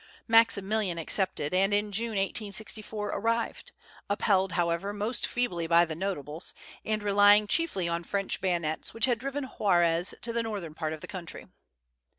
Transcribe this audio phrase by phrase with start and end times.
[0.27, 3.71] Maximilian accepted, and in June, 1864, arrived,
[4.09, 9.19] upheld, however, most feebly by the "Notables," and relying chiefly on French bayonets, which had
[9.19, 11.45] driven Juarez to the northern part of the country.